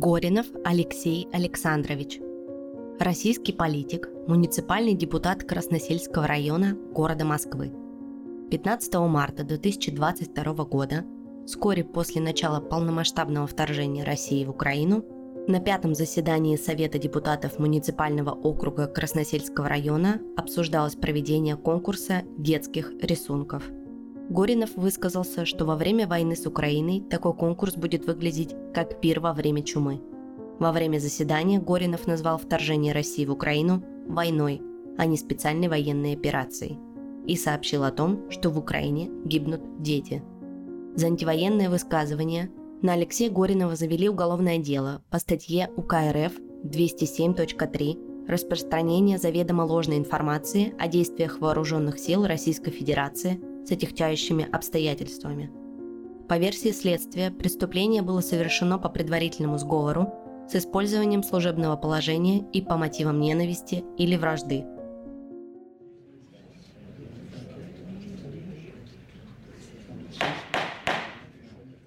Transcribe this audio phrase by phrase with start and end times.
[0.00, 2.20] Горинов Алексей Александрович.
[2.98, 7.70] Российский политик, муниципальный депутат Красносельского района города Москвы.
[8.50, 11.04] 15 марта 2022 года,
[11.44, 15.04] вскоре после начала полномасштабного вторжения России в Украину,
[15.46, 23.64] на пятом заседании Совета депутатов муниципального округа Красносельского района обсуждалось проведение конкурса детских рисунков–
[24.30, 29.32] Горинов высказался, что во время войны с Украиной такой конкурс будет выглядеть как пир во
[29.32, 30.00] время чумы.
[30.60, 34.62] Во время заседания Горинов назвал вторжение России в Украину войной,
[34.96, 36.78] а не специальной военной операцией,
[37.26, 40.22] и сообщил о том, что в Украине гибнут дети.
[40.94, 49.18] За антивоенное высказывание на Алексея Горинова завели уголовное дело по статье УК РФ 207.3 «Распространение
[49.18, 55.50] заведомо ложной информации о действиях вооруженных сил Российской Федерации с отягчающими обстоятельствами.
[56.28, 60.14] По версии следствия, преступление было совершено по предварительному сговору
[60.48, 64.64] с использованием служебного положения и по мотивам ненависти или вражды.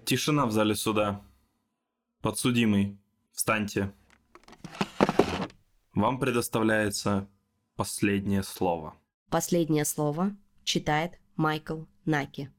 [0.06, 1.22] Тишина в зале суда.
[2.22, 2.98] Подсудимый,
[3.32, 3.94] встаньте.
[5.94, 7.30] Вам предоставляется
[7.76, 8.96] последнее слово.
[9.30, 12.50] Последнее слово читает Майкл Наки.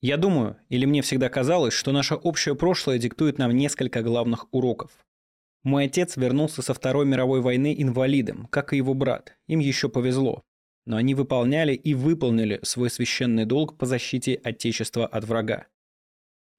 [0.00, 4.92] Я думаю, или мне всегда казалось, что наше общее прошлое диктует нам несколько главных уроков.
[5.64, 9.36] Мой отец вернулся со Второй мировой войны инвалидом, как и его брат.
[9.48, 10.42] Им еще повезло.
[10.86, 15.66] Но они выполняли и выполнили свой священный долг по защите Отечества от врага.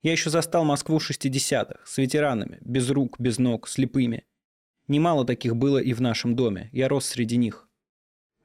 [0.01, 4.25] Я еще застал Москву 60-х, с ветеранами, без рук, без ног, слепыми.
[4.89, 7.69] Немало таких было и в нашем доме, я рос среди них.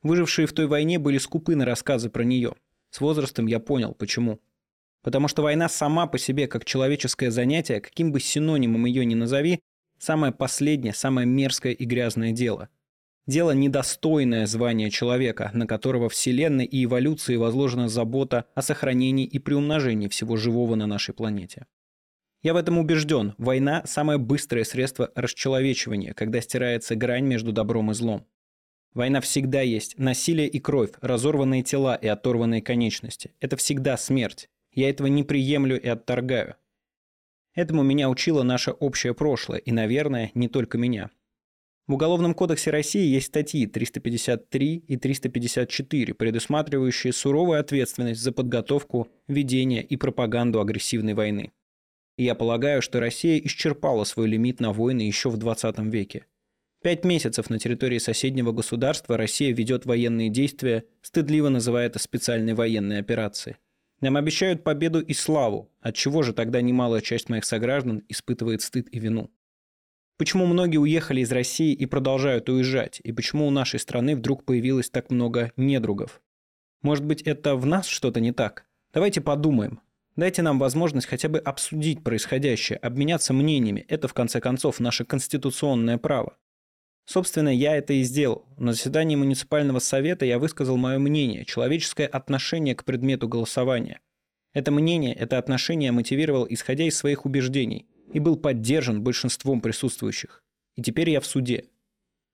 [0.03, 2.55] Выжившие в той войне были скупы на рассказы про нее.
[2.91, 4.41] С возрастом я понял, почему.
[5.03, 9.61] Потому что война сама по себе, как человеческое занятие, каким бы синонимом ее ни назови,
[9.99, 12.69] самое последнее, самое мерзкое и грязное дело.
[13.27, 20.09] Дело недостойное звания человека, на которого Вселенной и эволюции возложена забота о сохранении и приумножении
[20.09, 21.67] всего живого на нашей планете.
[22.43, 23.35] Я в этом убежден.
[23.37, 28.27] Война– самое быстрое средство расчеловечивания, когда стирается грань между добром и злом.
[28.99, 29.97] Война всегда есть.
[29.97, 33.31] Насилие и кровь, разорванные тела и оторванные конечности.
[33.39, 34.49] Это всегда смерть.
[34.73, 36.57] Я этого не приемлю и отторгаю.
[37.55, 41.11] Этому меня учило наше общее прошлое, и, наверное, не только меня.
[41.87, 49.85] В Уголовном кодексе России есть статьи 353 и 354, предусматривающие суровую ответственность за подготовку, ведение
[49.85, 51.53] и пропаганду агрессивной войны.
[52.17, 56.27] И я полагаю, что Россия исчерпала свой лимит на войны еще в 20 веке.
[56.81, 63.01] Пять месяцев на территории соседнего государства Россия ведет военные действия, стыдливо называя это специальной военной
[63.01, 63.57] операцией.
[64.01, 68.87] Нам обещают победу и славу, от чего же тогда немалая часть моих сограждан испытывает стыд
[68.93, 69.29] и вину.
[70.19, 74.89] Почему многие уехали из России и продолжают уезжать, и почему у нашей страны вдруг появилось
[74.89, 76.21] так много недругов?
[76.83, 78.67] Может быть, это в нас что-то не так?
[78.93, 79.81] Давайте подумаем.
[80.15, 83.85] Дайте нам возможность хотя бы обсудить происходящее, обменяться мнениями.
[83.89, 86.37] Это, в конце концов, наше конституционное право.
[87.09, 88.45] Собственно, я это и сделал.
[88.59, 94.03] На заседании муниципального совета я высказал мое мнение, человеческое отношение к предмету голосования.
[94.53, 100.45] Это мнение, это отношение мотивировал, исходя из своих убеждений, и был поддержан большинством присутствующих.
[100.77, 101.71] И теперь я в суде.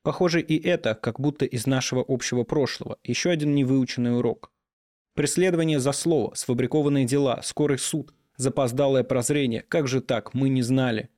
[0.03, 4.51] Похоже, и это, как будто из нашего общего прошлого, еще один невыученный урок.
[5.15, 11.11] Преследование за слово, сфабрикованные дела, скорый суд, запоздалое прозрение, как же так, мы не знали.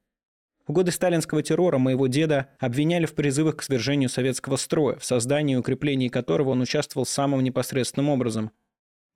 [0.66, 5.54] В годы сталинского террора моего деда обвиняли в призывах к свержению советского строя, в создании
[5.54, 8.50] и укреплении которого он участвовал самым непосредственным образом.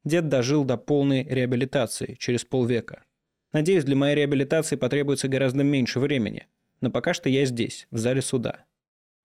[0.04, 3.02] Дед дожил до полной реабилитации через полвека.
[3.52, 6.46] Надеюсь, для моей реабилитации потребуется гораздо меньше времени,
[6.80, 8.64] но пока что я здесь, в зале суда.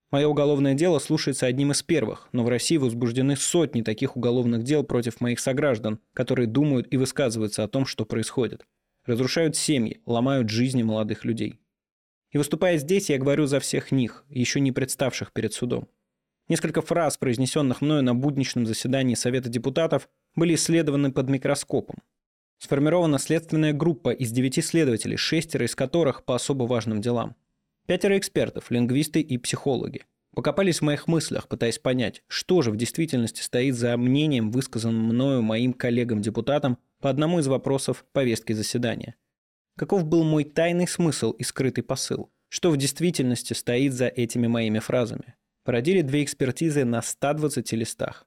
[0.10, 4.84] Мое уголовное дело слушается одним из первых, но в России возбуждены сотни таких уголовных дел
[4.84, 8.66] против моих сограждан, которые думают и высказываются о том, что происходит.
[9.06, 11.60] Разрушают семьи, ломают жизни молодых людей.
[12.36, 15.88] И выступая здесь, я говорю за всех них, еще не представших перед судом.
[16.50, 21.96] Несколько фраз, произнесенных мною на будничном заседании Совета депутатов, были исследованы под микроскопом.
[22.58, 27.38] Сформирована следственная группа из девяти следователей, шестеро из которых по особо важным делам.
[27.88, 30.04] Пятеро экспертов, лингвисты и психологи.
[30.36, 35.42] Покопались в моих мыслях, пытаясь понять, что же в действительности стоит за мнением, высказанным мною
[35.42, 39.16] моим коллегам-депутатам по одному из вопросов повестки заседания–
[39.78, 42.32] Каков был мой тайный смысл и скрытый посыл?
[42.48, 45.36] Что в действительности стоит за этими моими фразами?
[45.66, 48.26] Породили две экспертизы на 120 листах.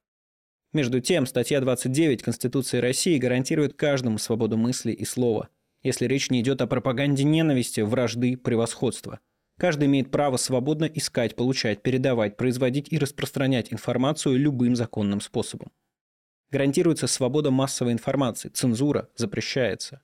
[0.74, 5.48] Между тем, статья 29 Конституции России гарантирует каждому свободу мысли и слова.
[5.80, 9.20] если речь не идет о пропаганде ненависти, вражды, превосходства.
[9.58, 15.70] Каждый имеет право свободно искать, получать, передавать, производить и распространять информацию любым законным способом.
[16.50, 20.02] Гарантируется свобода массовой информации, цензура запрещается.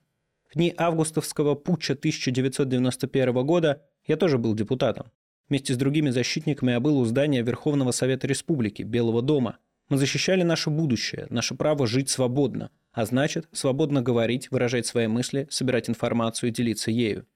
[0.55, 5.11] Дни августовского путча 1991 года я тоже был депутатом.
[5.49, 9.59] Вместе с другими защитниками я был у здания Верховного Совета Республики, Белого дома.
[9.89, 15.49] Мы защищали наше будущее, наше право жить свободно, а значит, свободно говорить, выражать свои мысли,
[15.51, 17.27] собирать информацию и делиться ею.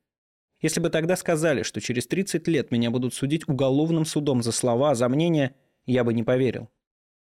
[0.60, 4.94] Если бы тогда сказали, что через 30 лет меня будут судить уголовным судом за слова,
[4.94, 5.56] за мнение,
[5.86, 6.70] я бы не поверил.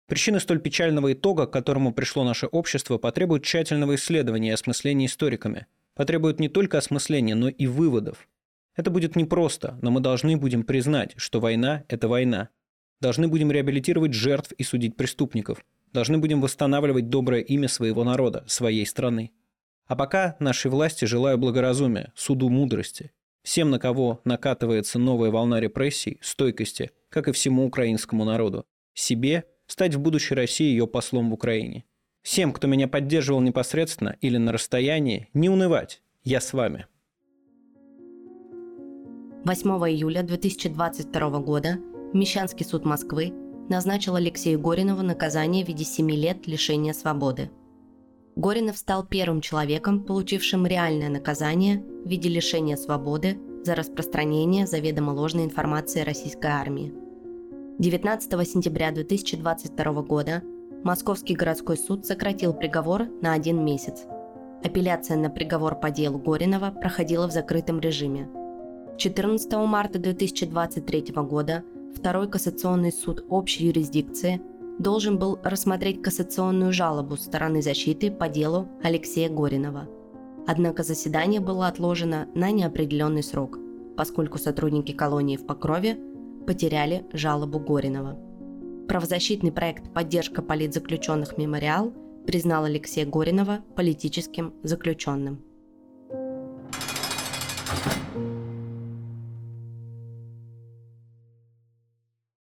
[0.07, 5.65] Причины столь печального итога, к которому пришло наше общество, потребуют тщательного исследования и осмысления историками.
[5.95, 8.27] Потребуют не только осмысления, но и выводов.
[8.75, 12.49] Это будет непросто, но мы должны будем признать, что война– это война.
[12.99, 15.63] Должны будем реабилитировать жертв и судить преступников.
[15.93, 19.31] Должны будем восстанавливать доброе имя своего народа, своей страны.
[19.87, 23.11] А пока нашей власти желаю благоразумия, суду мудрости.
[23.43, 28.65] Всем, на кого накатывается новая волна репрессий, стойкости, как и всему украинскому народу.
[28.93, 31.85] Себе стать в будущей России ее послом в Украине.
[32.25, 36.01] Всем, кто меня поддерживал непосредственно или на расстоянии, не унывать.
[36.23, 36.87] Я с вами.
[39.43, 41.77] 8 июля 2022 года
[42.13, 43.31] Мещанский суд Москвы
[43.69, 47.51] назначил Алексею Горинову наказание в виде 7 лет лишения свободы.
[48.35, 55.43] Горинов стал первым человеком, получившим реальное наказание в виде лишения свободы за распространение заведомо ложной
[55.43, 56.91] информации российской армии.
[57.77, 60.41] 19 сентября 2022 года
[60.85, 64.03] Московский городской суд сократил приговор на один месяц.
[64.63, 68.29] Апелляция на приговор по делу Горинова проходила в закрытом режиме–
[68.97, 71.63] 14 марта 2023 года
[71.95, 74.39] Второй кассационный суд общей юрисдикции
[74.77, 79.89] должен был рассмотреть кассационную жалобу стороны защиты по делу Алексея Горинова.
[80.45, 83.57] Однако заседание было отложено на неопределенный срок,
[83.97, 85.97] поскольку сотрудники колонии в Покрове
[86.45, 88.24] потеряли жалобу Горинова.
[88.87, 91.93] Правозащитный проект «Поддержка политзаключенных Мемориал»
[92.25, 95.44] признал Алексея Горинова политическим заключенным.